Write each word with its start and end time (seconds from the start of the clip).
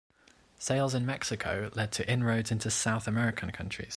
Sales 0.57 0.95
in 0.95 1.05
Mexico 1.05 1.69
led 1.75 1.91
to 1.91 2.11
inroads 2.11 2.49
into 2.51 2.71
South 2.71 3.07
American 3.07 3.51
countries. 3.51 3.89